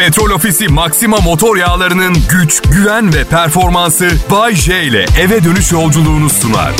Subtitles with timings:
[0.00, 6.30] Petrol Ofisi Maxima motor yağlarının güç, güven ve performansı Bay J ile eve dönüş yolculuğunu
[6.30, 6.72] sunar.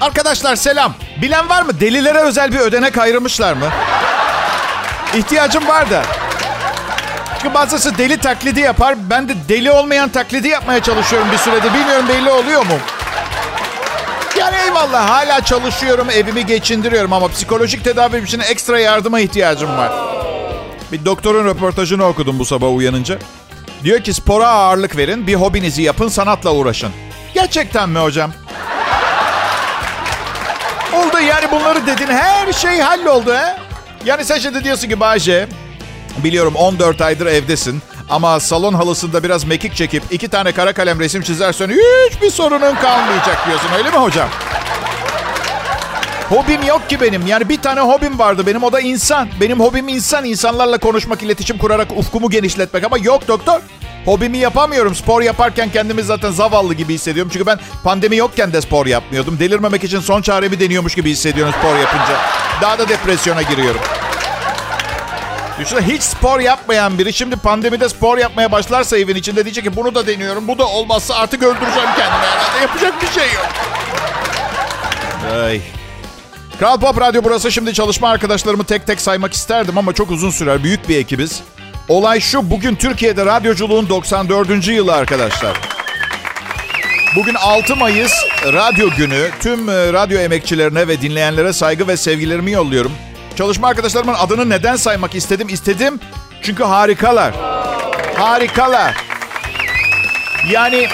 [0.00, 0.94] Arkadaşlar selam.
[1.22, 1.80] Bilen var mı?
[1.80, 3.66] Delilere özel bir ödenek ayırmışlar mı?
[5.16, 6.02] İhtiyacım var da.
[7.38, 8.94] Çünkü bazısı deli taklidi yapar.
[9.10, 11.74] Ben de deli olmayan taklidi yapmaya çalışıyorum bir süredir.
[11.74, 12.78] Bilmiyorum belli oluyor mu?
[14.38, 19.92] Yani eyvallah hala çalışıyorum, evimi geçindiriyorum ama psikolojik tedavi için ekstra yardıma ihtiyacım var.
[20.94, 23.18] Bir doktorun röportajını okudum bu sabah uyanınca.
[23.84, 26.90] Diyor ki spora ağırlık verin, bir hobinizi yapın, sanatla uğraşın.
[27.34, 28.32] Gerçekten mi hocam?
[30.92, 33.56] Oldu yani bunları dedin her şey halloldu he.
[34.04, 35.48] Yani sen şimdi diyorsun ki Bayce
[36.24, 41.22] biliyorum 14 aydır evdesin ama salon halısında biraz mekik çekip iki tane kara kalem resim
[41.22, 41.70] çizersen
[42.10, 44.28] hiçbir sorunun kalmayacak diyorsun öyle mi hocam?
[46.28, 47.26] Hobim yok ki benim.
[47.26, 49.28] Yani bir tane hobim vardı benim o da insan.
[49.40, 50.24] Benim hobim insan.
[50.24, 53.60] insanlarla konuşmak, iletişim kurarak ufkumu genişletmek ama yok doktor.
[54.04, 54.94] Hobimi yapamıyorum.
[54.94, 57.30] Spor yaparken kendimi zaten zavallı gibi hissediyorum.
[57.32, 59.38] Çünkü ben pandemi yokken de spor yapmıyordum.
[59.38, 62.20] Delirmemek için son çaremi deniyormuş gibi hissediyorum spor yapınca.
[62.62, 63.80] Daha da depresyona giriyorum.
[65.58, 69.94] Düşünsene hiç spor yapmayan biri şimdi pandemide spor yapmaya başlarsa evin içinde diyecek ki bunu
[69.94, 70.48] da deniyorum.
[70.48, 72.60] Bu da olmazsa artık öldüreceğim kendimi herhalde.
[72.62, 73.46] Yapacak bir şey yok.
[75.42, 75.60] Ay.
[76.58, 77.52] Kral Pop Radyo burası.
[77.52, 80.64] Şimdi çalışma arkadaşlarımı tek tek saymak isterdim ama çok uzun sürer.
[80.64, 81.42] Büyük bir ekibiz.
[81.88, 84.68] Olay şu, bugün Türkiye'de radyoculuğun 94.
[84.68, 85.56] yılı arkadaşlar.
[87.16, 88.12] Bugün 6 Mayıs
[88.44, 89.30] Radyo Günü.
[89.40, 92.92] Tüm e, radyo emekçilerine ve dinleyenlere saygı ve sevgilerimi yolluyorum.
[93.36, 95.48] Çalışma arkadaşlarımın adını neden saymak istedim?
[95.50, 96.00] İstedim
[96.42, 97.34] çünkü harikalar.
[98.16, 98.94] Harikalar.
[100.50, 100.86] Yani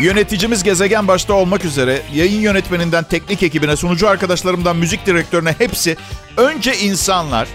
[0.00, 5.96] Yöneticimiz gezegen başta olmak üzere yayın yönetmeninden teknik ekibine, sunucu arkadaşlarımdan müzik direktörüne hepsi
[6.36, 7.48] önce insanlar.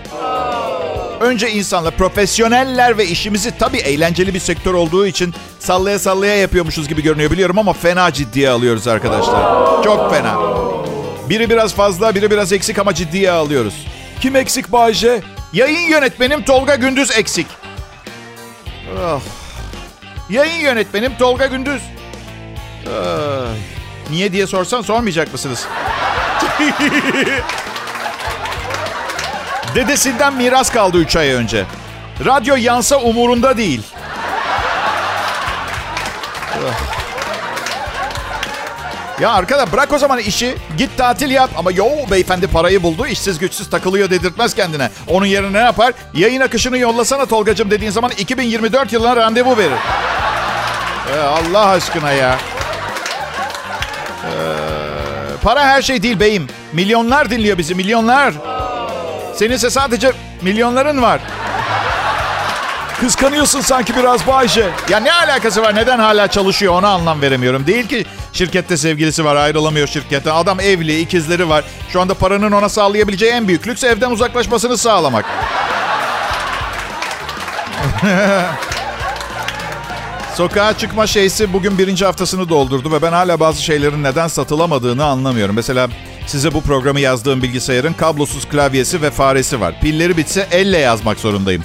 [1.20, 7.04] Önce insanlar, profesyoneller ve işimizi tabii eğlenceli bir sektör olduğu için sallaya sallaya yapıyormuşuz gibi
[7.04, 9.84] görünüyor biliyorum ama fena ciddiye alıyoruz arkadaşlar.
[9.84, 10.36] Çok fena.
[11.30, 13.74] Biri biraz fazla, biri biraz eksik ama ciddiye alıyoruz.
[14.22, 15.22] Kim eksik Bayce?
[15.54, 17.48] Yayın yönetmenim Tolga Gündüz eksik.
[19.00, 19.22] Oh.
[20.30, 21.82] Yayın yönetmenim Tolga Gündüz.
[24.10, 25.68] Niye diye sorsan sormayacak mısınız?
[29.76, 31.66] Dedesinden miras kaldı 3 ay önce.
[32.26, 33.82] Radyo yansa umurunda değil.
[39.20, 40.56] Ya arkada bırak o zaman işi.
[40.78, 41.50] Git tatil yap.
[41.58, 43.08] Ama yo beyefendi parayı buldu.
[43.08, 44.90] işsiz güçsüz takılıyor dedirtmez kendine.
[45.08, 45.94] Onun yerine ne yapar?
[46.14, 49.78] Yayın akışını yollasana Tolgacım dediğin zaman 2024 yılına randevu verir.
[51.16, 52.38] Ee, Allah aşkına ya.
[55.46, 56.48] Para her şey değil beyim.
[56.74, 58.34] Milyonlar dinliyor bizi, milyonlar.
[59.36, 60.12] Seninse sadece
[60.42, 61.22] milyonların var.
[63.00, 64.70] Kıskanıyorsun sanki biraz Bayce.
[64.90, 65.76] Ya ne alakası var?
[65.76, 67.68] Neden hala çalışıyor ona anlam veremiyorum.
[67.68, 70.32] Değil ki şirkette sevgilisi var ayrılamıyor şirkete.
[70.32, 71.64] Adam evli, ikizleri var.
[71.90, 75.26] Şu anda paranın ona sağlayabileceği en büyük lüks evden uzaklaşmasını sağlamak.
[80.38, 85.56] Sokağa çıkma şeysi bugün birinci haftasını doldurdu ve ben hala bazı şeylerin neden satılamadığını anlamıyorum.
[85.56, 85.90] Mesela
[86.28, 89.80] size bu programı yazdığım bilgisayarın kablosuz klavyesi ve faresi var.
[89.82, 91.64] Pilleri bitse elle yazmak zorundayım.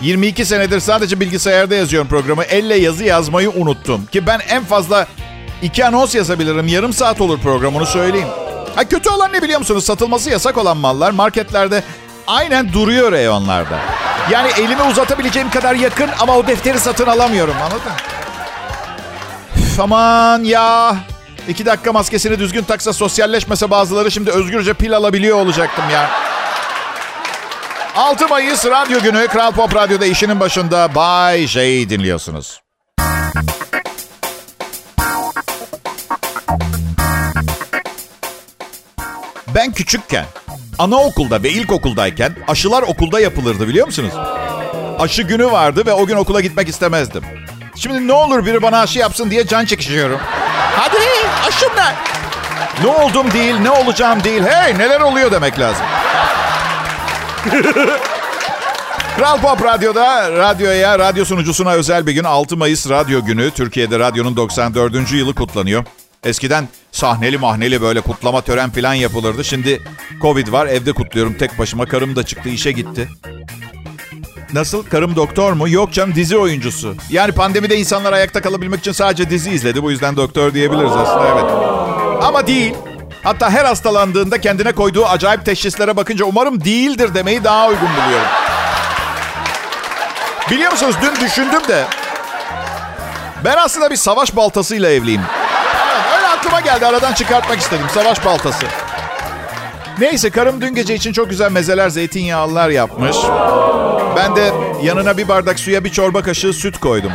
[0.00, 2.42] 22 senedir sadece bilgisayarda yazıyorum programı.
[2.42, 4.06] Elle yazı yazmayı unuttum.
[4.06, 5.06] Ki ben en fazla
[5.62, 6.68] iki anons yazabilirim.
[6.68, 8.28] Yarım saat olur program onu söyleyeyim.
[8.74, 9.84] Ha, kötü olan ne biliyor musunuz?
[9.84, 11.82] Satılması yasak olan mallar marketlerde
[12.26, 13.78] aynen duruyor reyonlarda.
[14.30, 17.92] Yani elimi uzatabileceğim kadar yakın ama o defteri satın alamıyorum anladın?
[19.56, 20.96] Üf, aman ya.
[21.48, 26.10] İki dakika maskesini düzgün taksa sosyalleşmese bazıları şimdi özgürce pil alabiliyor olacaktım ya.
[27.96, 32.60] 6 Mayıs Radyo Günü Kral Pop Radyo'da işinin başında Bay J dinliyorsunuz.
[39.54, 40.24] Ben küçükken,
[40.78, 44.12] anaokulda ve ilkokuldayken aşılar okulda yapılırdı biliyor musunuz?
[44.98, 47.22] Aşı günü vardı ve o gün okula gitmek istemezdim.
[47.76, 50.20] Şimdi ne olur biri bana aşı yapsın diye can çekişiyorum.
[50.76, 50.96] Hadi
[51.48, 51.94] aşım ne?
[52.84, 54.42] Ne oldum değil, ne olacağım değil.
[54.42, 55.86] Hey neler oluyor demek lazım.
[59.16, 63.50] Kral Pop Radyo'da radyoya, radyo sunucusuna özel bir gün 6 Mayıs Radyo Günü.
[63.50, 65.12] Türkiye'de radyonun 94.
[65.12, 65.84] yılı kutlanıyor.
[66.24, 69.44] Eskiden sahneli mahneli böyle kutlama tören falan yapılırdı.
[69.44, 69.82] Şimdi
[70.20, 71.86] Covid var evde kutluyorum tek başıma.
[71.86, 73.08] Karım da çıktı işe gitti.
[74.52, 74.82] Nasıl?
[74.82, 75.68] Karım doktor mu?
[75.68, 76.94] Yok canım dizi oyuncusu.
[77.10, 79.82] Yani pandemide insanlar ayakta kalabilmek için sadece dizi izledi.
[79.82, 81.44] Bu yüzden doktor diyebiliriz aslında evet.
[82.24, 82.74] Ama değil.
[83.22, 88.28] Hatta her hastalandığında kendine koyduğu acayip teşhislere bakınca umarım değildir demeyi daha uygun buluyorum.
[90.50, 91.84] Biliyor musunuz dün düşündüm de
[93.44, 95.22] ben aslında bir savaş baltasıyla evliyim.
[96.42, 98.66] Aklıma geldi aradan çıkartmak istedim savaş baltası.
[99.98, 103.16] Neyse karım dün gece için çok güzel mezeler, zeytinyağlılar yapmış.
[104.16, 104.52] Ben de
[104.82, 107.12] yanına bir bardak suya bir çorba kaşığı süt koydum.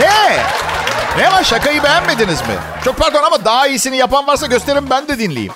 [0.00, 0.36] Ne?
[1.18, 2.54] Ne var şakayı beğenmediniz mi?
[2.84, 5.52] Çok pardon ama daha iyisini yapan varsa gösterin ben de dinleyeyim.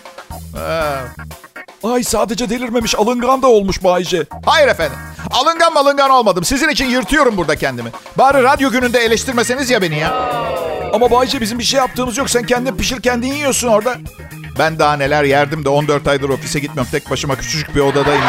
[0.59, 4.25] Ee, Ay sadece delirmemiş alıngan da olmuş Bayce.
[4.47, 4.99] Hayır efendim.
[5.31, 6.44] Alıngan malıngan olmadım.
[6.44, 7.91] Sizin için yırtıyorum burada kendimi.
[8.19, 10.15] Bari radyo gününde eleştirmeseniz ya beni ya.
[10.93, 12.31] Ama Bayce bizim bir şey yaptığımız yok.
[12.31, 13.97] Sen kendin pişir kendin yiyorsun orada.
[14.59, 16.91] Ben daha neler yerdim de 14 aydır ofise gitmiyorum.
[16.93, 18.23] Tek başıma küçücük bir odadayım.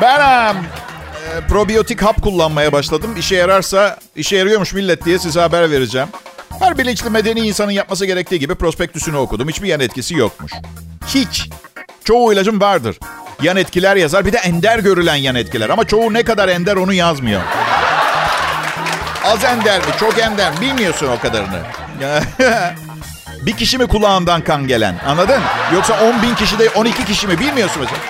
[0.00, 0.56] Ben um,
[1.48, 3.14] probiyotik hap kullanmaya başladım.
[3.18, 6.08] İşe yararsa, işe yarıyormuş millet diye size haber vereceğim.
[6.60, 9.48] Her bilinçli medeni insanın yapması gerektiği gibi prospektüsünü okudum.
[9.48, 10.52] Hiçbir yan etkisi yokmuş.
[11.06, 11.48] Hiç.
[12.04, 12.98] Çoğu ilacım vardır.
[13.44, 14.24] Yan etkiler yazar.
[14.24, 15.68] Bir de ender görülen yan etkiler.
[15.70, 17.40] Ama çoğu ne kadar ender onu yazmıyor.
[19.24, 21.58] Az ender mi, çok ender mi bilmiyorsun o kadarını.
[23.42, 25.40] bir kişi mi kulağından kan gelen anladın?
[25.74, 28.00] Yoksa 10 bin kişi de 12 kişi mi bilmiyorsun mesela.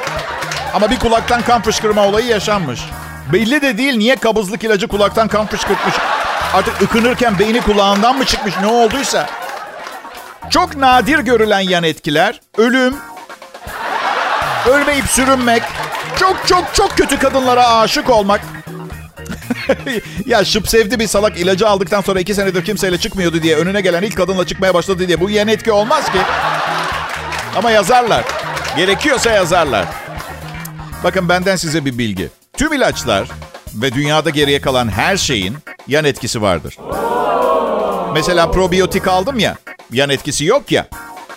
[0.75, 2.81] Ama bir kulaktan kan fışkırma olayı yaşanmış.
[3.32, 5.94] Belli de değil niye kabızlık ilacı kulaktan kan fışkırtmış.
[6.54, 9.26] Artık ıkınırken beyni kulağından mı çıkmış ne olduysa.
[10.50, 12.94] Çok nadir görülen yan etkiler ölüm,
[14.70, 15.62] ölmeyip sürünmek,
[16.20, 18.40] çok çok çok kötü kadınlara aşık olmak.
[20.26, 24.02] ya şıp sevdi bir salak ilacı aldıktan sonra iki senedir kimseyle çıkmıyordu diye önüne gelen
[24.02, 26.19] ilk kadınla çıkmaya başladı diye bu yan etki olmaz ki.
[27.56, 28.25] Ama yazarlar.
[28.76, 29.87] Gerekiyorsa yazarlar.
[31.05, 32.28] Bakın benden size bir bilgi.
[32.56, 33.28] Tüm ilaçlar
[33.75, 35.56] ve dünyada geriye kalan her şeyin
[35.88, 36.78] yan etkisi vardır.
[38.14, 39.56] Mesela probiyotik aldım ya,
[39.93, 40.87] yan etkisi yok ya.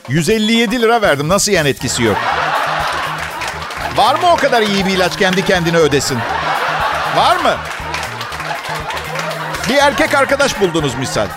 [0.09, 2.17] 157 lira verdim, nasıl yan etkisi yok?
[3.97, 6.17] Var mı o kadar iyi bir ilaç kendi kendine ödesin?
[7.17, 7.55] Var mı?
[9.69, 11.27] Bir erkek arkadaş buldunuz misal.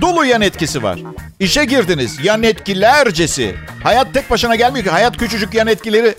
[0.00, 0.98] Dolu yan etkisi var.
[1.40, 3.54] İşe girdiniz, yan etkilercesi.
[3.82, 4.90] Hayat tek başına gelmiyor ki.
[4.90, 6.14] Hayat küçücük yan etkileri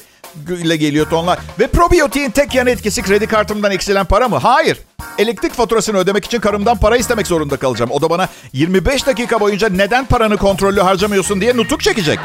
[0.49, 1.39] ile geliyor tonlar.
[1.59, 4.37] Ve probiyotiğin tek yan etkisi kredi kartımdan eksilen para mı?
[4.37, 4.77] Hayır.
[5.17, 7.91] Elektrik faturasını ödemek için karımdan para istemek zorunda kalacağım.
[7.91, 12.19] O da bana 25 dakika boyunca neden paranı kontrollü harcamıyorsun diye nutuk çekecek.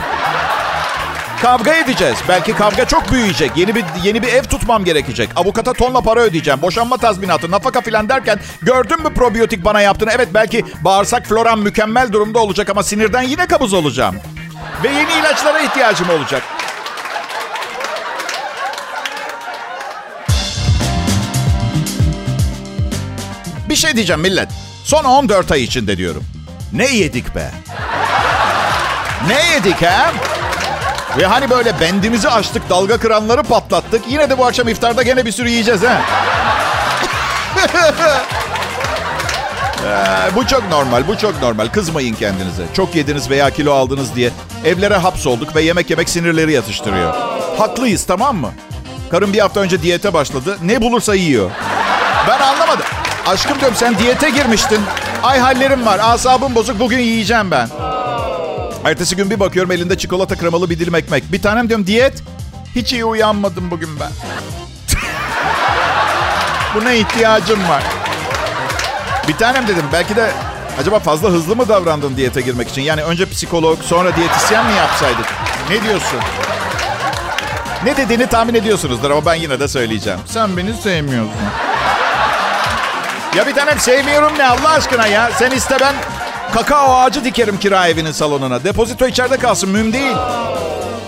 [1.43, 2.17] Kavga edeceğiz.
[2.29, 3.57] Belki kavga çok büyüyecek.
[3.57, 5.31] Yeni bir yeni bir ev tutmam gerekecek.
[5.37, 6.63] Avukata tonla para ödeyeceğim.
[6.63, 10.11] Boşanma tazminatı, nafaka filan derken gördün mü probiyotik bana yaptığını?
[10.13, 14.17] Evet belki bağırsak floram mükemmel durumda olacak ama sinirden yine kabuz olacağım.
[14.85, 16.43] Ve yeni ilaçlara ihtiyacım olacak.
[23.69, 24.49] Bir şey diyeceğim millet.
[24.85, 26.25] Son 14 ay içinde diyorum.
[26.73, 27.51] Ne yedik be?
[29.29, 30.13] Ne yedik ha?
[31.19, 34.03] Ve hani böyle bendimizi açtık, dalga kıranları patlattık.
[34.09, 36.03] Yine de bu akşam iftarda gene bir sürü yiyeceğiz ha.
[39.87, 41.69] ee, bu çok normal, bu çok normal.
[41.69, 42.63] Kızmayın kendinize.
[42.75, 44.31] Çok yediniz veya kilo aldınız diye
[44.65, 47.15] evlere hapsolduk ve yemek yemek sinirleri yatıştırıyor.
[47.59, 48.51] Haklıyız tamam mı?
[49.11, 50.59] Karım bir hafta önce diyete başladı.
[50.63, 51.51] Ne bulursa yiyor.
[52.29, 52.85] Ben anlamadım.
[53.27, 54.81] Aşkım diyorum sen diyete girmiştin.
[55.23, 57.69] Ay hallerim var, asabım bozuk bugün yiyeceğim ben.
[58.87, 61.33] Ertesi gün bir bakıyorum elinde çikolata kremalı bir dilim ekmek.
[61.33, 62.23] Bir tanem diyorum diyet.
[62.75, 64.11] Hiç iyi uyanmadım bugün ben.
[66.75, 67.83] Buna ihtiyacım var.
[69.29, 70.31] Bir tanem dedim belki de
[70.81, 72.83] acaba fazla hızlı mı davrandın diyete girmek için?
[72.83, 75.27] Yani önce psikolog sonra diyetisyen mi yapsaydık?
[75.71, 76.21] Ne diyorsun?
[77.85, 80.21] Ne dediğini tahmin ediyorsunuzdur ama ben yine de söyleyeceğim.
[80.27, 81.33] Sen beni sevmiyorsun.
[83.37, 85.31] Ya bir tanem sevmiyorum ne Allah aşkına ya.
[85.39, 85.95] Sen iste ben
[86.57, 88.65] kakao ağacı dikerim kira evinin salonuna.
[88.65, 90.17] Depozito içeride kalsın mühim değil.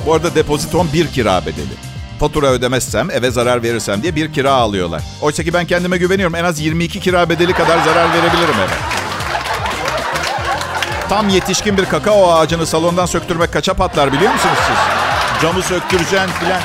[0.07, 1.75] Bu arada depoziton bir kira bedeli.
[2.21, 5.03] Fatura ödemezsem, eve zarar verirsem diye bir kira alıyorlar.
[5.23, 6.35] Oysa ki ben kendime güveniyorum.
[6.35, 8.75] En az 22 kira bedeli kadar zarar verebilirim eve.
[11.09, 14.77] Tam yetişkin bir kakao ağacını salondan söktürmek kaça patlar biliyor musunuz siz?
[15.43, 16.61] Camı söktüreceksin filan.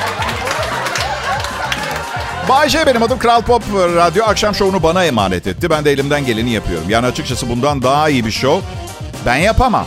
[2.48, 5.70] Bay J benim adım Kral Pop Radyo akşam şovunu bana emanet etti.
[5.70, 6.84] Ben de elimden geleni yapıyorum.
[6.90, 8.60] Yani açıkçası bundan daha iyi bir şov
[9.26, 9.86] ben yapamam.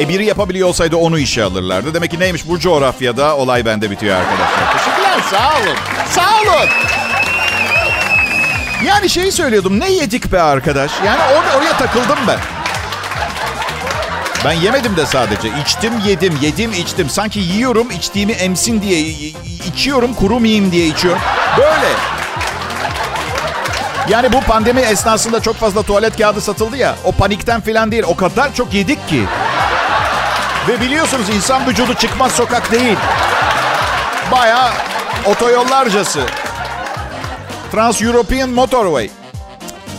[0.00, 1.94] E biri yapabiliyor olsaydı onu işe alırlardı.
[1.94, 4.72] Demek ki neymiş bu coğrafyada olay bende bitiyor arkadaşlar.
[4.78, 5.76] Teşekkürler sağ olun.
[6.10, 6.68] Sağ olun.
[8.86, 10.90] Yani şeyi söylüyordum ne yedik be arkadaş?
[11.06, 12.38] Yani or- oraya takıldım ben.
[14.44, 15.48] Ben yemedim de sadece.
[15.62, 17.10] İçtim, yedim, yedim, içtim.
[17.10, 19.00] Sanki yiyorum, içtiğimi emsin diye
[19.66, 21.22] içiyorum, kurumayayım diye içiyorum.
[21.58, 21.88] Böyle.
[24.08, 26.96] Yani bu pandemi esnasında çok fazla tuvalet kağıdı satıldı ya.
[27.04, 28.02] O panikten falan değil.
[28.06, 29.24] O kadar çok yedik ki.
[30.68, 32.96] Ve biliyorsunuz insan vücudu çıkmaz sokak değil.
[34.32, 34.72] Baya
[35.26, 36.20] otoyollarcası.
[37.72, 39.10] Trans-European Motorway.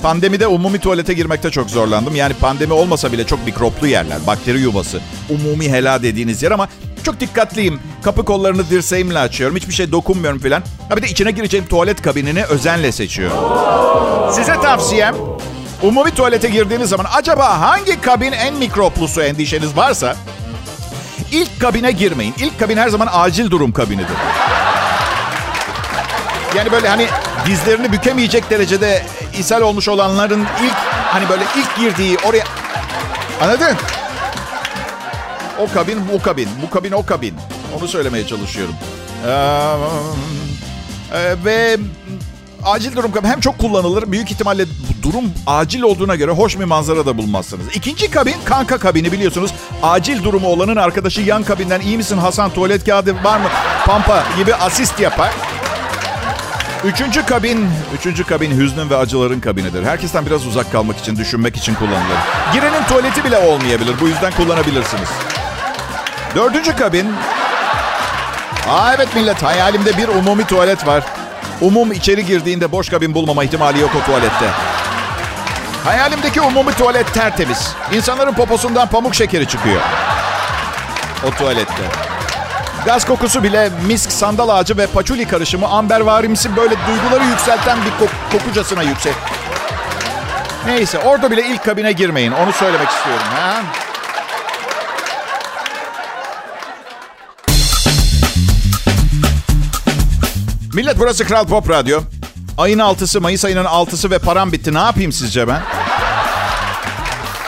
[0.02, 2.16] Pandemide umumi tuvalete girmekte çok zorlandım.
[2.16, 4.18] Yani pandemi olmasa bile çok mikroplu yerler.
[4.28, 5.02] Bakteri yuvası.
[5.30, 6.68] Umumi hela dediğiniz yer ama
[7.04, 7.80] çok dikkatliyim.
[8.04, 9.56] Kapı kollarını dirseğimle açıyorum.
[9.56, 10.64] Hiçbir şey dokunmuyorum filan.
[10.90, 13.38] Ha bir de içine gireceğim tuvalet kabinini özenle seçiyorum.
[14.34, 15.16] Size tavsiyem
[15.82, 20.16] umumi tuvalete girdiğiniz zaman acaba hangi kabin en mikroplusu endişeniz varsa
[21.32, 22.34] ilk kabine girmeyin.
[22.40, 24.16] İlk kabin her zaman acil durum kabinidir.
[26.56, 27.08] Yani böyle hani
[27.46, 29.06] dizlerini bükemeyecek derecede
[29.40, 30.74] ishal olmuş olanların ilk
[31.06, 32.44] hani böyle ilk girdiği oraya
[33.42, 33.78] anladın?
[35.60, 37.36] O kabin bu kabin, bu kabin o kabin.
[37.80, 38.76] Onu söylemeye çalışıyorum.
[39.28, 39.32] Ee,
[41.14, 41.78] e, ve
[42.66, 44.12] acil durum kabin hem çok kullanılır.
[44.12, 44.66] Büyük ihtimalle
[45.04, 47.66] durum acil olduğuna göre hoş bir manzara da bulmazsınız.
[47.76, 49.52] İkinci kabin kanka kabini biliyorsunuz.
[49.84, 53.48] Acil durumu olanın arkadaşı yan kabinden iyi misin Hasan tuvalet kağıdı var mı?
[53.86, 55.34] Pampa gibi asist yapar.
[56.84, 57.70] Üçüncü kabin,
[58.00, 59.84] üçüncü kabin hüznün ve acıların kabinidir.
[59.86, 62.18] Herkesten biraz uzak kalmak için, düşünmek için kullanılır.
[62.54, 63.96] Girenin tuvaleti bile olmayabilir.
[64.02, 65.10] Bu yüzden kullanabilirsiniz.
[66.36, 67.14] Dördüncü kabin.
[68.70, 71.04] Aa evet millet, hayalimde bir umumi tuvalet var.
[71.62, 74.46] Umum içeri girdiğinde boş kabin bulmama ihtimali yok o tuvalette.
[75.86, 77.74] Hayalimdeki umumi tuvalet tertemiz.
[77.94, 79.82] İnsanların poposundan pamuk şekeri çıkıyor.
[81.28, 82.07] O tuvalette.
[82.88, 88.32] Gaz kokusu bile misk, sandal ağacı ve paçuli karışımı ambervarimsi böyle duyguları yükselten bir kok-
[88.32, 89.14] kokucasına yüksek.
[90.66, 92.32] Neyse orada bile ilk kabine girmeyin.
[92.32, 93.24] Onu söylemek istiyorum.
[93.36, 93.62] Ha?
[100.74, 102.02] Millet burası Kral Pop Radyo.
[102.58, 104.74] Ayın 6'sı, Mayıs ayının 6'sı ve param bitti.
[104.74, 105.62] Ne yapayım sizce ben?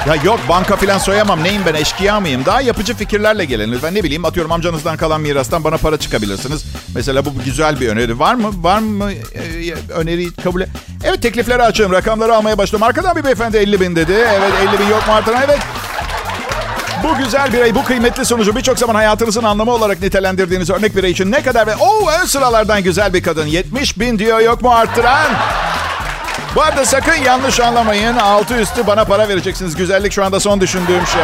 [0.08, 1.44] Ya yok banka filan soyamam.
[1.44, 2.46] Neyim ben eşkıya mıyım?
[2.46, 3.72] Daha yapıcı fikirlerle gelin.
[3.72, 6.65] Lütfen ne bileyim atıyorum amcanızdan kalan mirastan bana para çıkabilirsiniz.
[6.96, 8.20] Mesela bu güzel bir öneri.
[8.20, 8.51] Var mı?
[8.63, 10.70] Var mı ee, öneriyi kabul et?
[11.03, 11.96] Evet teklifleri açıyorum.
[11.96, 12.84] Rakamları almaya başladım.
[12.84, 14.12] Arkadan bir beyefendi 50 bin dedi.
[14.12, 15.41] Evet 50 bin yok mu artıran?
[15.46, 15.60] Evet.
[17.03, 21.32] Bu güzel birey, bu kıymetli sonucu birçok zaman hayatınızın anlamı olarak nitelendirdiğiniz örnek birey için
[21.32, 23.48] ne kadar ve o ön sıralardan güzel bir kadın.
[23.48, 25.27] 70 bin diyor yok mu arttıran?
[26.56, 28.15] Bu arada sakın yanlış anlamayın.
[28.18, 29.75] Altı üstü bana para vereceksiniz.
[29.75, 31.22] Güzellik şu anda son düşündüğüm şey.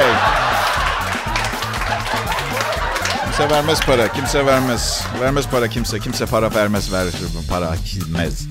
[3.24, 4.08] Kimse vermez para.
[4.08, 5.01] Kimse vermez.
[5.22, 6.00] Vermez para kimse.
[6.00, 6.94] Kimse para vermez.
[6.94, 7.05] Ver
[7.50, 8.48] para kimez.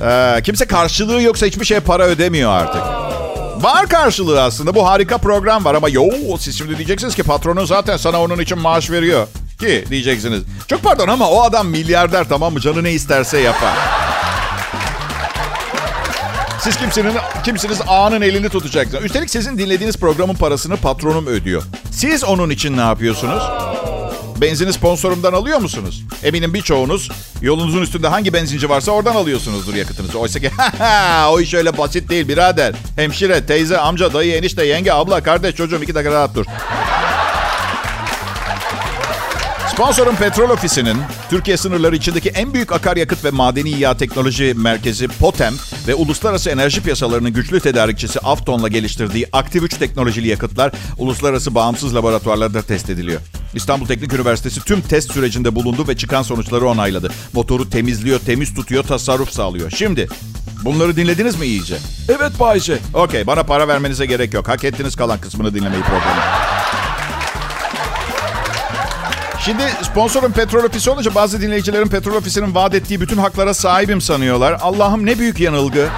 [0.00, 2.82] Ee, kimse karşılığı yoksa hiçbir şeye para ödemiyor artık.
[3.64, 4.74] Var karşılığı aslında.
[4.74, 6.10] Bu harika program var ama yo
[6.40, 9.26] siz şimdi diyeceksiniz ki patronun zaten sana onun için maaş veriyor.
[9.60, 10.42] Ki diyeceksiniz.
[10.66, 12.60] Çok pardon ama o adam milyarder tamam mı?
[12.60, 14.03] Canı ne isterse yapar.
[16.64, 17.12] Siz kimsinin,
[17.44, 19.04] kimsiniz ağanın elini tutacaksınız.
[19.04, 21.62] Üstelik sizin dinlediğiniz programın parasını patronum ödüyor.
[21.90, 23.42] Siz onun için ne yapıyorsunuz?
[24.40, 26.02] Benzini sponsorumdan alıyor musunuz?
[26.22, 27.10] Eminim birçoğunuz
[27.42, 30.18] yolunuzun üstünde hangi benzinci varsa oradan alıyorsunuzdur yakıtınızı.
[30.18, 30.50] Oysa ki
[31.30, 32.74] o iş öyle basit değil birader.
[32.96, 36.46] Hemşire, teyze, amca, dayı, enişte, yenge, abla, kardeş, çocuğum iki dakika rahat dur.
[39.74, 40.96] Sponsorun Petrol Ofisi'nin
[41.30, 45.54] Türkiye sınırları içindeki en büyük akaryakıt ve madeni yağ teknoloji merkezi POTEM
[45.88, 52.62] ve uluslararası enerji piyasalarının güçlü tedarikçisi Afton'la geliştirdiği Aktif 3 teknolojili yakıtlar uluslararası bağımsız laboratuvarlarda
[52.62, 53.20] test ediliyor.
[53.54, 57.10] İstanbul Teknik Üniversitesi tüm test sürecinde bulundu ve çıkan sonuçları onayladı.
[57.32, 59.70] Motoru temizliyor, temiz tutuyor, tasarruf sağlıyor.
[59.70, 60.08] Şimdi
[60.64, 61.76] bunları dinlediniz mi iyice?
[62.08, 62.78] Evet Bayce.
[62.94, 64.48] Okey bana para vermenize gerek yok.
[64.48, 66.20] Hak ettiniz kalan kısmını dinlemeyi programı.
[69.44, 74.58] Şimdi sponsorun petrol ofisi olunca bazı dinleyicilerin petrol ofisinin vaat ettiği bütün haklara sahibim sanıyorlar.
[74.60, 75.88] Allah'ım ne büyük yanılgı.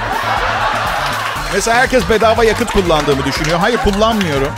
[1.55, 3.59] Mesela herkes bedava yakıt kullandığımı düşünüyor.
[3.59, 4.53] Hayır kullanmıyorum.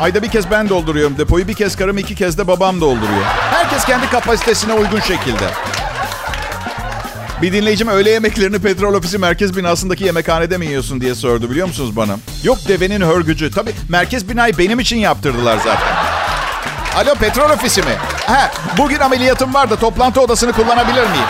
[0.00, 1.48] Ayda bir kez ben dolduruyorum depoyu.
[1.48, 3.24] Bir kez karım iki kez de babam dolduruyor.
[3.50, 5.50] Herkes kendi kapasitesine uygun şekilde.
[7.42, 11.96] Bir dinleyicim öğle yemeklerini petrol ofisi merkez binasındaki yemekhanede mi yiyorsun diye sordu biliyor musunuz
[11.96, 12.16] bana?
[12.42, 13.50] Yok devenin hörgücü.
[13.50, 16.17] Tabii merkez binayı benim için yaptırdılar zaten.
[16.98, 17.96] Alo petrol ofisi mi?
[18.26, 21.26] Ha, bugün ameliyatım var da toplantı odasını kullanabilir miyim?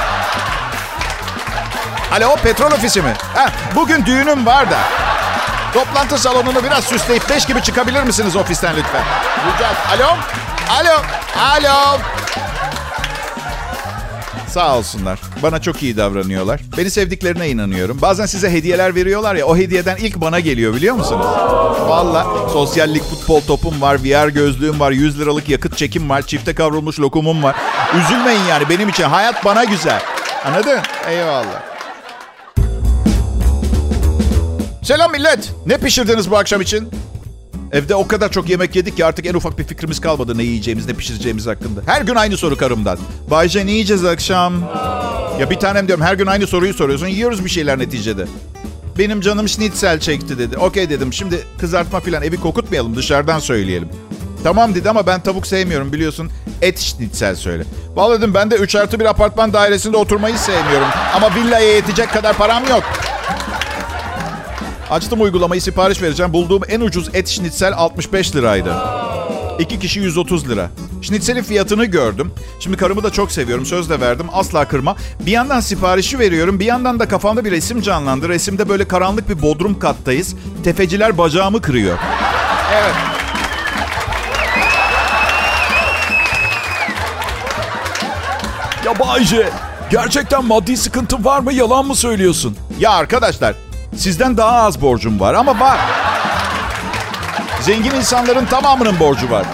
[2.13, 3.13] Alo petrol ofisi mi?
[3.35, 4.79] Ha, bugün düğünüm var da.
[5.75, 9.03] Toplantı salonunu biraz süsleyip beş gibi çıkabilir misiniz ofisten lütfen?
[9.47, 10.17] Rica Alo?
[10.71, 11.03] Alo?
[11.39, 11.99] Alo?
[14.49, 15.21] Sağ olsunlar.
[15.43, 16.61] Bana çok iyi davranıyorlar.
[16.79, 17.99] Beni sevdiklerine inanıyorum.
[18.03, 21.27] Bazen size hediyeler veriyorlar ya o hediyeden ilk bana geliyor biliyor musunuz?
[21.89, 27.01] Valla sosyallik futbol topum var, VR gözlüğüm var, 100 liralık yakıt çekim var, çifte kavrulmuş
[27.01, 27.57] lokumum var.
[28.01, 30.01] Üzülmeyin yani benim için hayat bana güzel.
[30.45, 30.79] Anladın?
[31.09, 31.63] Eyvallah.
[34.83, 35.53] Selam millet.
[35.67, 36.89] Ne pişirdiniz bu akşam için?
[37.73, 40.87] Evde o kadar çok yemek yedik ki artık en ufak bir fikrimiz kalmadı ne yiyeceğimiz,
[40.87, 41.81] ne pişireceğimiz hakkında.
[41.87, 42.99] Her gün aynı soru karımdan.
[43.31, 44.55] Bayce ne yiyeceğiz akşam?
[45.41, 47.07] Ya bir tanem diyorum her gün aynı soruyu soruyorsun.
[47.07, 48.27] Yiyoruz bir şeyler neticede.
[48.99, 50.57] Benim canım schnitzel çekti dedi.
[50.57, 51.13] Okey dedim.
[51.13, 53.89] Şimdi kızartma falan evi kokutmayalım dışarıdan söyleyelim.
[54.45, 56.31] Tamam dedi ama ben tavuk sevmiyorum biliyorsun.
[56.63, 57.65] Et schnitzel söyle.
[57.95, 60.89] Vallahi dedim ben de 3 artı bir apartman dairesinde oturmayı sevmiyorum.
[61.15, 62.83] Ama villaya yetecek kadar param yok.
[64.91, 66.33] Açtım uygulamayı sipariş vereceğim.
[66.33, 68.75] Bulduğum en ucuz et schnitzel 65 liraydı.
[69.59, 70.71] İki kişi 130 lira.
[71.03, 72.33] Schnitzel'in fiyatını gördüm.
[72.61, 73.67] Şimdi karımı da çok seviyorum.
[73.67, 74.27] Söz de verdim.
[74.33, 74.97] Asla kırma.
[75.27, 76.61] Bir yandan siparişi veriyorum.
[76.61, 78.29] Bir yandan da kafamda bir resim canlandı.
[78.29, 80.35] Resimde böyle karanlık bir bodrum kattayız.
[80.65, 81.99] Tefeciler bacağımı kırıyor.
[82.75, 82.95] Evet.
[88.85, 89.51] Ya Bayce,
[89.91, 91.53] gerçekten maddi sıkıntın var mı?
[91.53, 92.57] Yalan mı söylüyorsun?
[92.81, 93.55] Ya arkadaşlar
[93.97, 95.79] sizden daha az borcum var ama var.
[97.61, 99.47] Zengin insanların tamamının borcu var.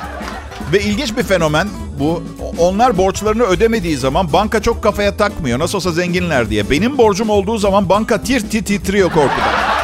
[0.72, 2.22] Ve ilginç bir fenomen bu.
[2.58, 5.58] Onlar borçlarını ödemediği zaman banka çok kafaya takmıyor.
[5.58, 6.70] Nasıl olsa zenginler diye.
[6.70, 9.74] Benim borcum olduğu zaman banka tir tir titriyor korkudan.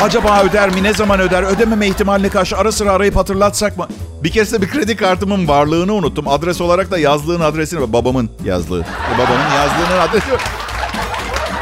[0.00, 0.82] Acaba öder mi?
[0.82, 1.42] Ne zaman öder?
[1.42, 3.88] Ödememe ihtimaline karşı ara sıra arayıp hatırlatsak mı?
[4.24, 6.28] Bir kez de bir kredi kartımın varlığını unuttum.
[6.28, 8.84] Adres olarak da yazlığın adresini, babamın yazlığı.
[9.18, 10.26] Babamın yazlığının adresi.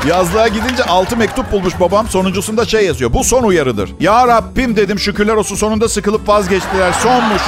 [0.06, 2.08] Yazlığa gidince altı mektup bulmuş babam.
[2.08, 3.12] Sonuncusunda şey yazıyor.
[3.12, 3.90] Bu son uyarıdır.
[4.00, 6.92] Ya Rabbim dedim şükürler olsun sonunda sıkılıp vazgeçtiler.
[6.92, 7.42] Sonmuş.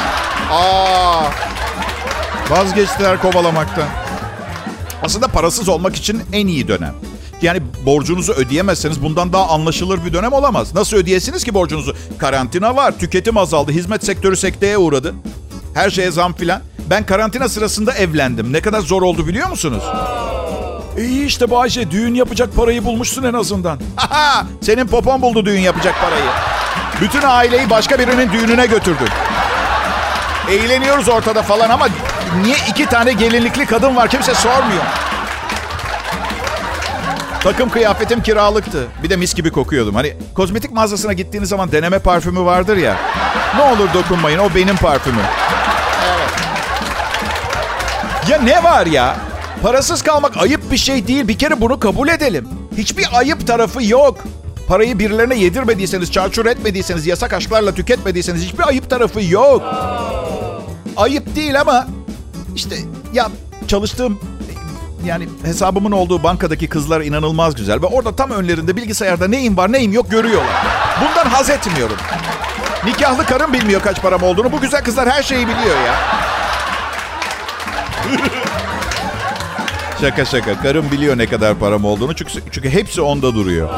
[0.50, 1.22] Aa.
[2.50, 3.88] Vazgeçtiler kovalamaktan.
[5.02, 6.94] Aslında parasız olmak için en iyi dönem.
[7.42, 10.74] Yani borcunuzu ödeyemezseniz bundan daha anlaşılır bir dönem olamaz.
[10.74, 11.96] Nasıl ödeyesiniz ki borcunuzu?
[12.18, 15.14] Karantina var, tüketim azaldı, hizmet sektörü sekteye uğradı.
[15.74, 16.60] Her şeye zam filan.
[16.90, 18.52] Ben karantina sırasında evlendim.
[18.52, 19.82] Ne kadar zor oldu biliyor musunuz?
[20.98, 23.80] İyi işte Bayce, düğün yapacak parayı bulmuşsun en azından.
[23.96, 26.30] Aha, senin popon buldu düğün yapacak parayı.
[27.00, 29.08] Bütün aileyi başka birinin düğününe götürdün.
[30.50, 31.86] Eğleniyoruz ortada falan ama
[32.42, 34.82] niye iki tane gelinlikli kadın var kimse sormuyor.
[37.42, 38.86] Takım kıyafetim kiralıktı.
[39.02, 39.94] Bir de mis gibi kokuyordum.
[39.94, 42.96] Hani kozmetik mağazasına gittiğiniz zaman deneme parfümü vardır ya.
[43.56, 45.24] Ne olur dokunmayın o benim parfümüm.
[46.06, 46.30] Evet.
[48.30, 49.16] Ya ne var ya?
[49.62, 51.28] Parasız kalmak ayıp bir şey değil.
[51.28, 52.48] Bir kere bunu kabul edelim.
[52.76, 54.18] Hiçbir ayıp tarafı yok.
[54.68, 59.62] Parayı birilerine yedirmediyseniz, çarçur etmediyseniz, yasak aşklarla tüketmediyseniz hiçbir ayıp tarafı yok.
[60.96, 61.86] Ayıp değil ama
[62.56, 62.76] işte
[63.14, 63.28] ya
[63.68, 64.20] çalıştığım
[65.06, 69.92] yani hesabımın olduğu bankadaki kızlar inanılmaz güzel ve orada tam önlerinde bilgisayarda neyim var neyim
[69.92, 70.66] yok görüyorlar.
[71.00, 71.96] Bundan haz etmiyorum.
[72.84, 74.52] Nikahlı karım bilmiyor kaç param olduğunu.
[74.52, 75.94] Bu güzel kızlar her şeyi biliyor ya.
[80.00, 80.62] Şaka şaka.
[80.62, 82.14] Karım biliyor ne kadar param olduğunu.
[82.14, 83.68] Çünkü, çünkü hepsi onda duruyor.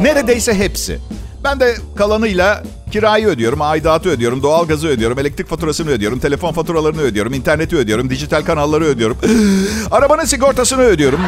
[0.00, 0.98] Neredeyse hepsi.
[1.44, 7.34] Ben de kalanıyla kirayı ödüyorum, aidatı ödüyorum, doğalgazı ödüyorum, elektrik faturasını ödüyorum, telefon faturalarını ödüyorum,
[7.34, 9.16] interneti ödüyorum, dijital kanalları ödüyorum.
[9.90, 11.20] Arabanın sigortasını ödüyorum.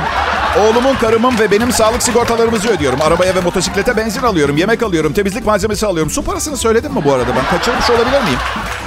[0.60, 3.02] Oğlumun, karımın ve benim sağlık sigortalarımızı ödüyorum.
[3.02, 6.10] Arabaya ve motosiklete benzin alıyorum, yemek alıyorum, temizlik malzemesi alıyorum.
[6.10, 7.26] Su parasını söyledim mi bu arada?
[7.36, 8.38] Ben kaçırmış olabilir miyim?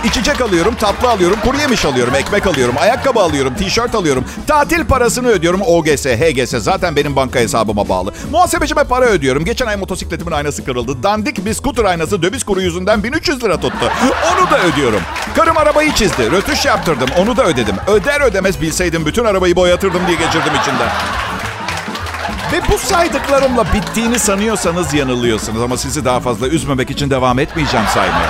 [0.05, 4.25] İçecek alıyorum, tatlı alıyorum, kuru yemiş alıyorum, ekmek alıyorum, ayakkabı alıyorum, tişört alıyorum.
[4.47, 5.61] Tatil parasını ödüyorum.
[5.61, 8.13] OGS, HGS zaten benim banka hesabıma bağlı.
[8.31, 9.45] Muhasebecime para ödüyorum.
[9.45, 11.03] Geçen ay motosikletimin aynası kırıldı.
[11.03, 13.91] Dandik bir scooter aynası döviz kuru yüzünden 1300 lira tuttu.
[14.33, 15.01] Onu da ödüyorum.
[15.35, 16.31] Karım arabayı çizdi.
[16.31, 17.09] Rötuş yaptırdım.
[17.17, 17.75] Onu da ödedim.
[17.87, 20.89] Öder ödemez bilseydim bütün arabayı boyatırdım diye geçirdim içinden.
[22.51, 25.61] Ve bu saydıklarımla bittiğini sanıyorsanız yanılıyorsunuz.
[25.61, 28.29] Ama sizi daha fazla üzmemek için devam etmeyeceğim saymaya.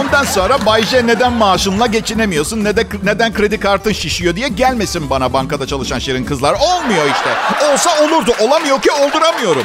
[0.00, 5.10] Ondan sonra Bay J neden maaşınla geçinemiyorsun, ne de, neden kredi kartın şişiyor diye gelmesin
[5.10, 6.52] bana bankada çalışan şirin kızlar.
[6.52, 7.30] Olmuyor işte.
[7.72, 8.32] Olsa olurdu.
[8.40, 9.64] Olamıyor ki olduramıyorum.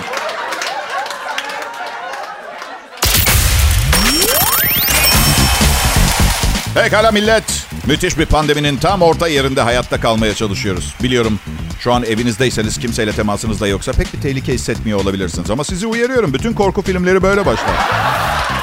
[6.76, 7.44] Pekala millet.
[7.86, 10.96] Müthiş bir pandeminin tam orta yerinde hayatta kalmaya çalışıyoruz.
[11.04, 11.40] Biliyorum
[11.80, 15.52] şu an evinizdeyseniz kimseyle temasınız da yoksa pek bir tehlike hissetmiyor olabilirsiniz.
[15.52, 16.34] Ama sizi uyarıyorum.
[16.34, 17.76] Bütün korku filmleri böyle başlar.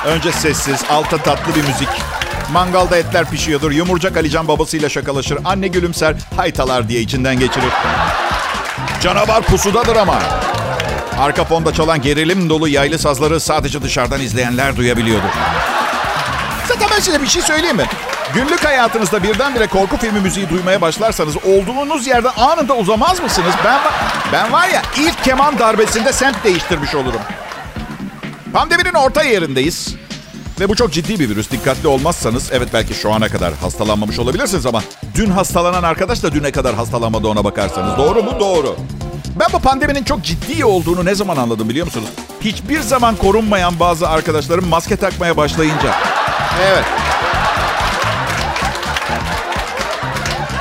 [0.07, 1.89] Önce sessiz, alta tatlı bir müzik.
[2.53, 3.71] Mangalda etler pişiyordur.
[3.71, 5.39] Yumurcak Alican babasıyla şakalaşır.
[5.45, 7.73] Anne gülümser, haytalar diye içinden geçirir.
[9.03, 10.23] Canavar pusudadır ama.
[11.19, 15.29] Arka fonda çalan gerilim dolu yaylı sazları sadece dışarıdan izleyenler duyabiliyordur.
[16.69, 17.87] Zaten ben size bir şey söyleyeyim mi?
[18.35, 23.55] Günlük hayatınızda birdenbire korku filmi müziği duymaya başlarsanız olduğunuz yerden anında uzamaz mısınız?
[23.65, 23.81] Ben
[24.33, 27.21] ben var ya ilk keman darbesinde semt değiştirmiş olurum.
[28.53, 29.95] Pandeminin orta yerindeyiz.
[30.61, 31.51] Ve bu çok ciddi bir virüs.
[31.51, 34.83] Dikkatli olmazsanız evet belki şu ana kadar hastalanmamış olabilirsiniz ama
[35.15, 37.99] dün hastalanan arkadaş da düne kadar hastalanmadı ona bakarsanız.
[37.99, 38.33] Doğru mu?
[38.41, 38.77] Doğru.
[39.41, 42.09] Ben bu pandeminin çok ciddi olduğunu ne zaman anladım biliyor musunuz?
[42.41, 45.95] Hiçbir zaman korunmayan bazı arkadaşlarım maske takmaya başlayınca.
[46.63, 46.85] Evet.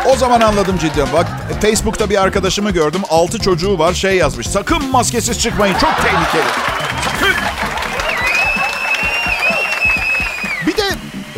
[0.08, 1.08] O zaman anladım cidden.
[1.14, 1.28] Bak
[1.62, 3.02] Facebook'ta bir arkadaşımı gördüm.
[3.10, 4.48] Altı çocuğu var şey yazmış.
[4.48, 6.52] Sakın maskesiz çıkmayın çok tehlikeli.
[7.04, 7.36] Sakın.
[10.68, 10.84] Bir de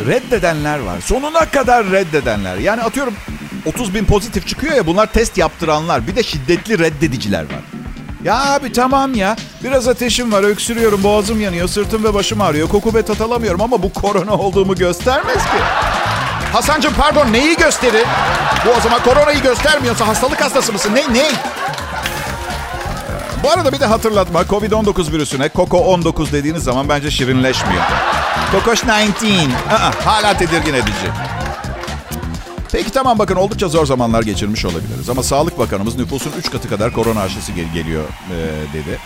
[0.06, 1.00] reddedenler var.
[1.00, 2.56] Sonuna kadar reddedenler.
[2.56, 3.14] Yani atıyorum
[3.66, 6.06] 30 bin pozitif çıkıyor ya bunlar test yaptıranlar.
[6.06, 7.60] Bir de şiddetli reddediciler var.
[8.24, 9.36] Ya abi tamam ya.
[9.64, 12.68] Biraz ateşim var, öksürüyorum, boğazım yanıyor, sırtım ve başım ağrıyor.
[12.68, 15.58] Koku ve tat alamıyorum ama bu korona olduğumu göstermez ki.
[16.52, 18.06] Hasancığım pardon neyi gösterir?
[18.66, 20.90] Bu o zaman koronayı göstermiyorsa hastalık hastası mısın?
[20.94, 21.14] Ne?
[21.14, 21.30] Ne?
[23.42, 24.40] Bu arada bir de hatırlatma.
[24.42, 27.82] Covid-19 virüsüne Koko-19 dediğiniz zaman bence şirinleşmiyor.
[28.52, 29.48] Kokoş-19.
[29.70, 31.10] Aa, hala tedirgin edici.
[32.72, 35.10] Peki tamam bakın oldukça zor zamanlar geçirmiş olabiliriz.
[35.10, 38.36] Ama Sağlık Bakanımız nüfusun 3 katı kadar korona aşısı gel- geliyor e,
[38.74, 38.98] dedi.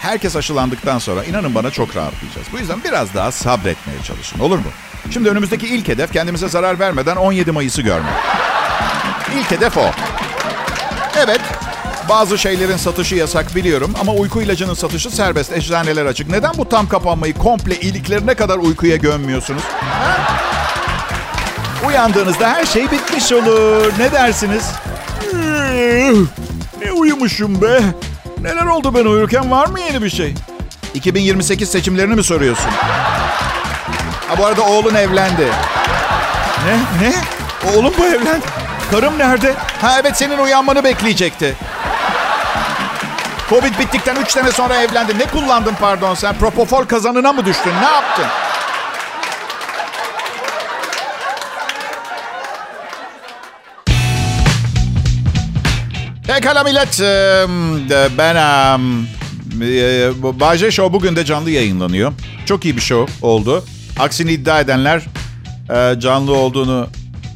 [0.00, 2.46] Herkes aşılandıktan sonra inanın bana çok rahatlayacağız.
[2.52, 4.64] Bu yüzden biraz daha sabretmeye çalışın olur mu?
[5.10, 8.12] Şimdi önümüzdeki ilk hedef kendimize zarar vermeden 17 Mayıs'ı görmek.
[9.38, 9.90] İlk hedef o.
[11.16, 11.40] Evet,
[12.08, 15.52] bazı şeylerin satışı yasak biliyorum ama uyku ilacının satışı serbest.
[15.52, 16.28] Eczaneler açık.
[16.30, 19.62] Neden bu tam kapanmayı komple iliklerine kadar uykuya gömmüyorsunuz?
[19.62, 20.16] Ha?
[21.88, 23.92] Uyandığınızda her şey bitmiş olur.
[23.98, 24.70] Ne dersiniz?
[26.84, 27.80] Ne uyumuşum be.
[28.40, 30.34] Neler oldu ben uyurken var mı yeni bir şey?
[30.94, 32.70] 2028 seçimlerini mi soruyorsun?
[34.32, 35.48] Ha bu arada oğlun evlendi.
[36.66, 37.06] Ne?
[37.08, 37.14] Ne?
[37.72, 38.46] Oğlum bu evlendi.
[38.90, 39.54] Karım nerede?
[39.80, 41.54] Ha evet senin uyanmanı bekleyecekti.
[43.50, 45.18] Covid bittikten 3 sene sonra evlendi.
[45.18, 46.34] Ne kullandın pardon sen?
[46.34, 47.72] Propofol kazanına mı düştün?
[47.80, 48.24] Ne yaptın?
[56.26, 57.00] Pekala millet.
[58.18, 58.46] Ben...
[59.60, 62.12] e, bu Bayce Show bugün de canlı yayınlanıyor.
[62.46, 63.64] Çok iyi bir show oldu.
[64.02, 65.02] Aksini iddia edenler
[65.70, 66.86] e, canlı olduğunu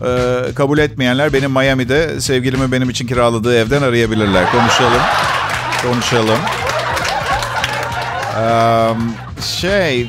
[0.01, 0.09] e,
[0.55, 4.53] kabul etmeyenler benim Miami'de sevgilimin benim için kiraladığı evden arayabilirler.
[4.53, 5.03] Konuşalım.
[5.83, 6.39] Konuşalım.
[8.41, 8.93] Ee,
[9.61, 10.03] şey,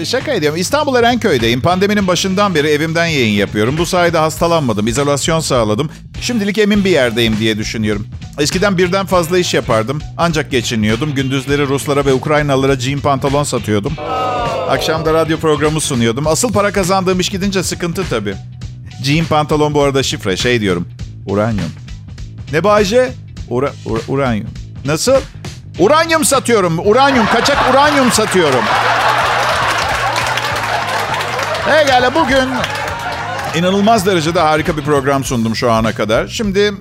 [0.00, 0.60] e, şaka ediyorum.
[0.60, 1.60] İstanbul Erenköy'deyim.
[1.60, 3.78] Pandeminin başından beri evimden yayın yapıyorum.
[3.78, 4.86] Bu sayede hastalanmadım.
[4.86, 5.90] izolasyon sağladım.
[6.20, 8.06] Şimdilik emin bir yerdeyim diye düşünüyorum.
[8.38, 10.00] Eskiden birden fazla iş yapardım.
[10.16, 11.14] Ancak geçiniyordum.
[11.14, 13.92] Gündüzleri Ruslara ve Ukraynalılara jean pantolon satıyordum.
[14.70, 16.26] Akşam da radyo programı sunuyordum.
[16.26, 18.34] Asıl para kazandığım iş gidince sıkıntı tabii.
[19.04, 20.36] Jean pantolon bu arada şifre.
[20.36, 20.88] Şey diyorum.
[21.26, 21.70] Uranyum.
[22.52, 23.12] Ne Bayce?
[23.48, 24.46] Ura, ura- uranyum.
[24.84, 25.14] Nasıl?
[25.78, 26.78] Uranyum satıyorum.
[26.78, 27.26] Uranyum.
[27.26, 28.64] Kaçak uranyum satıyorum.
[31.66, 32.48] Pekala bugün
[33.54, 36.28] inanılmaz derecede harika bir program sundum şu ana kadar.
[36.28, 36.72] Şimdi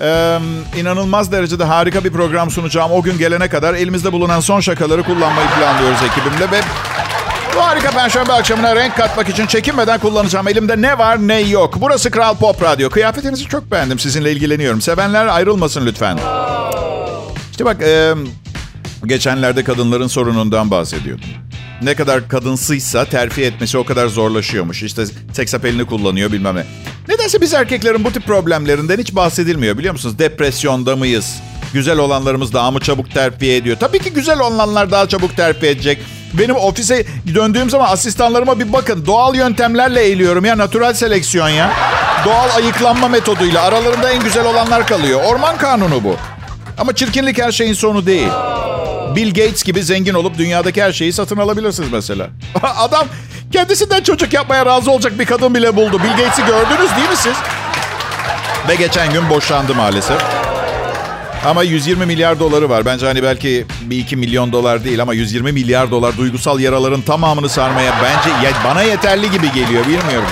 [0.00, 0.38] e,
[0.76, 2.92] inanılmaz derecede harika bir program sunacağım.
[2.92, 6.62] O gün gelene kadar elimizde bulunan son şakaları kullanmayı planlıyoruz ekibimle ve
[7.56, 10.48] bu harika perşembe akşamına renk katmak için çekinmeden kullanacağım.
[10.48, 11.74] Elimde ne var ne yok.
[11.80, 12.90] Burası Kral Pop Radyo.
[12.90, 13.98] Kıyafetinizi çok beğendim.
[13.98, 14.80] Sizinle ilgileniyorum.
[14.80, 16.18] Sevenler ayrılmasın lütfen.
[17.50, 18.14] İşte bak e,
[19.06, 21.24] geçenlerde kadınların sorunundan bahsediyordum.
[21.82, 24.82] Ne kadar kadınsıysa terfi etmesi o kadar zorlaşıyormuş.
[24.82, 26.64] İşte seks apelini kullanıyor bilmem ne.
[27.10, 30.18] Nedense biz erkeklerin bu tip problemlerinden hiç bahsedilmiyor biliyor musunuz?
[30.18, 31.36] Depresyonda mıyız?
[31.72, 33.76] Güzel olanlarımız daha mı çabuk terfi ediyor?
[33.80, 35.98] Tabii ki güzel olanlar daha çabuk terfi edecek.
[36.32, 39.06] Benim ofise döndüğüm zaman asistanlarıma bir bakın.
[39.06, 40.58] Doğal yöntemlerle eğiliyorum ya.
[40.58, 41.72] Natural seleksiyon ya.
[42.24, 43.62] Doğal ayıklanma metoduyla.
[43.62, 45.20] Aralarında en güzel olanlar kalıyor.
[45.24, 46.16] Orman kanunu bu.
[46.78, 48.28] Ama çirkinlik her şeyin sonu değil.
[49.16, 52.30] Bill Gates gibi zengin olup dünyadaki her şeyi satın alabilirsiniz mesela.
[52.62, 53.06] Adam
[53.50, 56.00] kendisinden çocuk yapmaya razı olacak bir kadın bile buldu.
[56.02, 57.34] Bill Gates'i gördünüz değil mi siz?
[58.68, 60.22] Ve geçen gün boşandı maalesef.
[61.44, 62.84] Ama 120 milyar doları var.
[62.84, 67.48] Bence hani belki bir iki milyon dolar değil ama 120 milyar dolar duygusal yaraların tamamını
[67.48, 70.28] sarmaya bence bana yeterli gibi geliyor bilmiyorum.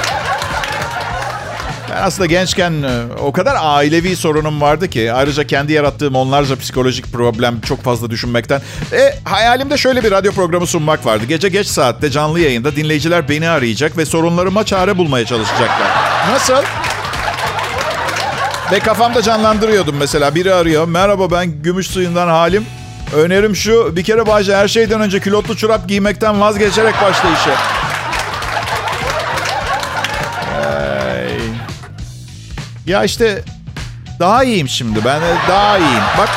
[2.02, 7.60] Aslında gençken e, o kadar ailevi sorunum vardı ki ayrıca kendi yarattığım onlarca psikolojik problem
[7.60, 8.62] çok fazla düşünmekten.
[8.92, 11.24] E, hayalimde şöyle bir radyo programı sunmak vardı.
[11.28, 15.88] Gece geç saatte canlı yayında dinleyiciler beni arayacak ve sorunlarıma çare bulmaya çalışacaklar.
[16.32, 16.62] Nasıl?
[18.72, 20.34] Ve kafamda canlandırıyordum mesela.
[20.34, 20.88] Biri arıyor.
[20.88, 22.66] Merhaba ben gümüş suyundan halim.
[23.16, 23.96] Önerim şu.
[23.96, 27.87] Bir kere Bayce her şeyden önce külotlu çorap giymekten vazgeçerek başla işe.
[32.88, 33.42] Ya işte
[34.20, 35.04] daha iyiyim şimdi.
[35.04, 36.02] Ben daha iyiyim.
[36.18, 36.28] Bak.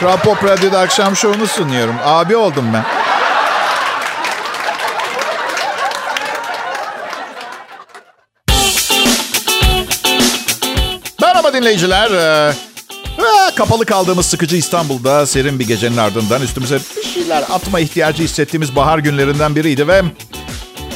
[0.00, 1.94] Kral Pop Radyo'da akşam şovunu sunuyorum.
[2.04, 2.84] Abi oldum ben.
[11.20, 12.10] Merhaba dinleyiciler.
[12.10, 12.52] Ee,
[13.56, 18.98] kapalı kaldığımız sıkıcı İstanbul'da serin bir gecenin ardından üstümüze bir şeyler atma ihtiyacı hissettiğimiz bahar
[18.98, 20.02] günlerinden biriydi ve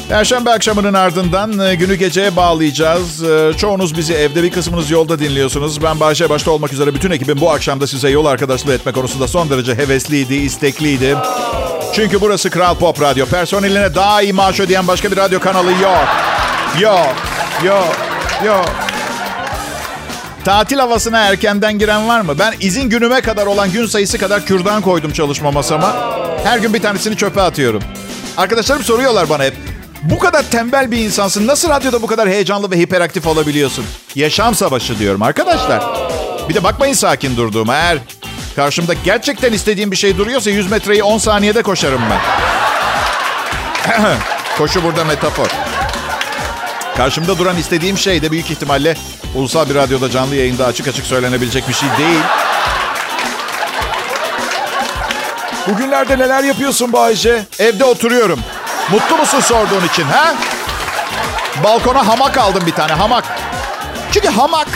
[0.08, 3.22] Perşembe akşamının ardından e, günü geceye bağlayacağız.
[3.22, 5.82] E, çoğunuz bizi evde bir kısmınız yolda dinliyorsunuz.
[5.82, 9.50] Ben Bahçe başta olmak üzere bütün ekibim bu akşamda size yol arkadaşlığı etme konusunda son
[9.50, 11.16] derece hevesliydi, istekliydi.
[11.94, 13.26] Çünkü burası Kral Pop Radyo.
[13.26, 16.08] Personeline daha iyi maaş ödeyen başka bir radyo kanalı yok.
[16.80, 17.14] Yok,
[17.64, 17.96] yok,
[18.46, 18.70] yok.
[20.44, 22.38] Tatil havasına erkenden giren var mı?
[22.38, 25.96] Ben izin günüme kadar olan gün sayısı kadar kürdan koydum çalışma masama.
[26.44, 27.82] Her gün bir tanesini çöpe atıyorum.
[28.36, 29.73] Arkadaşlarım soruyorlar bana hep.
[30.10, 31.46] Bu kadar tembel bir insansın.
[31.46, 33.84] Nasıl radyoda bu kadar heyecanlı ve hiperaktif olabiliyorsun?
[34.14, 35.82] Yaşam savaşı diyorum arkadaşlar.
[36.48, 37.74] Bir de bakmayın sakin durduğuma.
[37.74, 37.98] Eğer
[38.56, 42.20] karşımda gerçekten istediğim bir şey duruyorsa 100 metreyi 10 saniyede koşarım ben.
[44.58, 45.48] Koşu burada metafor.
[46.96, 48.96] Karşımda duran istediğim şey de büyük ihtimalle
[49.34, 52.22] ulusal bir radyoda canlı yayında açık açık söylenebilecek bir şey değil.
[55.68, 57.44] Bugünlerde neler yapıyorsun Bayce?
[57.58, 58.40] Evde oturuyorum.
[58.90, 60.34] Mutlu musun sorduğun için ha?
[61.64, 63.24] Balkona hamak aldım bir tane hamak.
[64.12, 64.68] Çünkü hamak,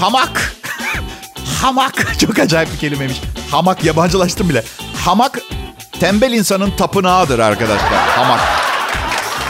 [0.00, 0.52] hamak,
[1.62, 3.20] hamak çok acayip bir kelimeymiş.
[3.50, 4.64] Hamak yabancılaştım bile.
[5.04, 5.38] Hamak
[6.00, 8.08] tembel insanın tapınağıdır arkadaşlar.
[8.16, 8.40] Hamak.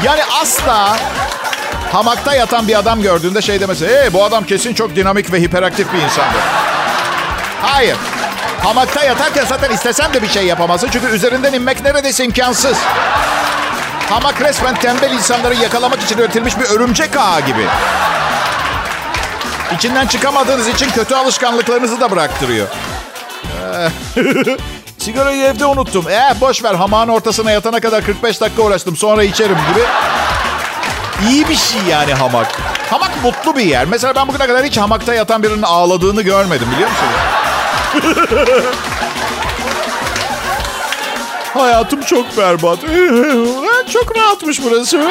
[0.04, 0.98] Yani asla
[1.92, 3.88] hamakta yatan bir adam gördüğünde şey demesi.
[3.88, 6.40] Hey bu adam kesin çok dinamik ve hiperaktif bir insandır.
[7.62, 7.96] Hayır.
[8.62, 10.88] Hamakta yatarken zaten istesem de bir şey yapamazsın.
[10.92, 12.76] Çünkü üzerinden inmek neredeyse imkansız.
[14.10, 17.66] Hamak resmen tembel insanları yakalamak için üretilmiş bir örümcek ağı gibi.
[19.76, 22.66] İçinden çıkamadığınız için kötü alışkanlıklarınızı da bıraktırıyor.
[24.98, 26.08] Sigarayı evde unuttum.
[26.08, 28.96] Ee, boş ver hamağın ortasına yatana kadar 45 dakika uğraştım.
[28.96, 29.84] Sonra içerim gibi.
[31.30, 32.46] İyi bir şey yani hamak.
[32.90, 33.84] Hamak mutlu bir yer.
[33.86, 38.64] Mesela ben bugüne kadar hiç hamakta yatan birinin ağladığını görmedim biliyor musunuz?
[41.54, 42.78] Hayatım çok berbat.
[43.92, 45.10] çok rahatmış burası.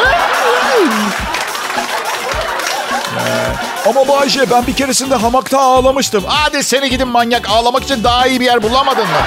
[3.86, 6.23] Ama Bayce ben bir keresinde hamakta ağlamıştım.
[6.27, 7.49] Hadi seni gidin manyak.
[7.49, 9.17] Ağlamak için daha iyi bir yer bulamadın mı?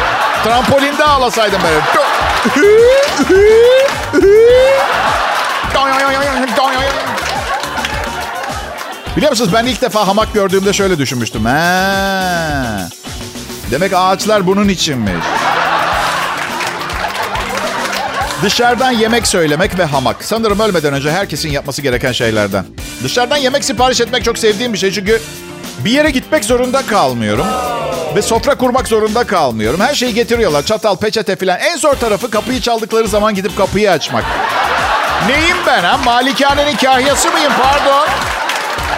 [0.44, 1.80] Trampolində ağlasaydın böyle.
[9.16, 11.44] Biliyor musunuz ben ilk defa hamak gördüğümde şöyle düşünmüştüm.
[11.44, 12.88] Ha.
[13.70, 15.24] Demek ağaçlar bunun içinmiş.
[18.42, 20.24] Dışarıdan yemek söylemek ve hamak.
[20.24, 22.64] Sanırım ölmeden önce herkesin yapması gereken şeylerden.
[23.04, 24.92] Dışarıdan yemek sipariş etmek çok sevdiğim bir şey.
[24.92, 25.20] Çünkü
[25.78, 27.46] bir yere gitmek zorunda kalmıyorum.
[28.16, 29.80] Ve sofra kurmak zorunda kalmıyorum.
[29.80, 30.62] Her şeyi getiriyorlar.
[30.62, 31.58] Çatal, peçete filan.
[31.60, 34.24] En zor tarafı kapıyı çaldıkları zaman gidip kapıyı açmak.
[35.28, 35.98] Neyim ben ha?
[36.04, 37.52] Malikanenin kahyası mıyım?
[37.62, 38.08] Pardon.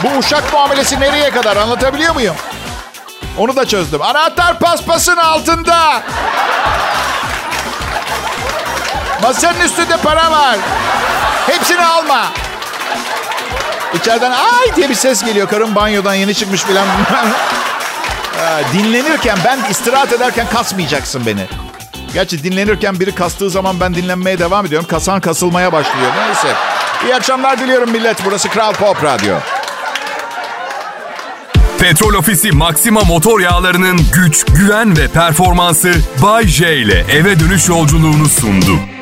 [0.02, 1.56] Bu uşak muamelesi nereye kadar?
[1.56, 2.36] Anlatabiliyor muyum?
[3.38, 4.02] Onu da çözdüm.
[4.02, 6.02] Anahtar paspasın altında.
[9.24, 10.56] Masanın üstünde para var.
[11.46, 12.32] Hepsini alma.
[13.94, 15.48] İçeriden ay diye bir ses geliyor.
[15.48, 16.86] Karım banyodan yeni çıkmış filan.
[18.72, 21.46] Dinlenirken ben istirahat ederken kasmayacaksın beni.
[22.14, 24.88] Gerçi dinlenirken biri kastığı zaman ben dinlenmeye devam ediyorum.
[24.90, 26.12] Kasan kasılmaya başlıyor.
[26.26, 26.56] Neyse.
[27.04, 28.24] İyi akşamlar diliyorum millet.
[28.24, 29.34] Burası Kral Pop Radyo.
[31.78, 38.28] Petrol Ofisi Maxima motor yağlarının güç, güven ve performansı Bay J ile eve dönüş yolculuğunu
[38.28, 38.93] sundu.